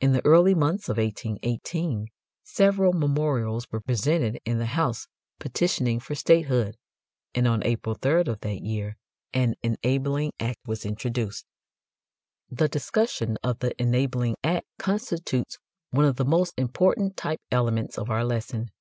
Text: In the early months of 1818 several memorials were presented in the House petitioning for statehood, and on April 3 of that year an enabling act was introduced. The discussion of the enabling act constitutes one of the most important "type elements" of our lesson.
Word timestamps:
In 0.00 0.10
the 0.10 0.26
early 0.26 0.52
months 0.52 0.88
of 0.88 0.96
1818 0.96 2.08
several 2.42 2.92
memorials 2.92 3.70
were 3.70 3.78
presented 3.80 4.40
in 4.44 4.58
the 4.58 4.66
House 4.66 5.06
petitioning 5.38 6.00
for 6.00 6.16
statehood, 6.16 6.76
and 7.36 7.46
on 7.46 7.62
April 7.64 7.94
3 7.94 8.22
of 8.22 8.40
that 8.40 8.62
year 8.62 8.96
an 9.32 9.54
enabling 9.62 10.32
act 10.40 10.58
was 10.66 10.84
introduced. 10.84 11.46
The 12.50 12.66
discussion 12.66 13.38
of 13.44 13.60
the 13.60 13.80
enabling 13.80 14.34
act 14.42 14.66
constitutes 14.80 15.58
one 15.92 16.04
of 16.04 16.16
the 16.16 16.24
most 16.24 16.54
important 16.58 17.16
"type 17.16 17.40
elements" 17.52 17.96
of 17.96 18.10
our 18.10 18.24
lesson. 18.24 18.72